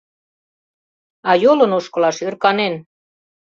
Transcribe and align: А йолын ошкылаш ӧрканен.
А 1.29 1.31
йолын 1.43 1.71
ошкылаш 1.77 2.17
ӧрканен. 2.27 2.73